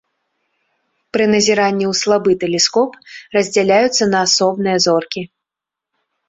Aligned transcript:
Пры 1.15 1.23
назіранні 1.33 1.85
ў 1.91 1.99
слабы 2.01 2.31
тэлескоп 2.43 2.91
раздзяляюцца 3.37 4.03
на 4.15 4.19
асобныя 4.31 4.77
зоркі. 4.89 5.21